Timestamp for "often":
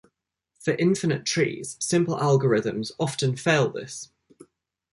2.99-3.35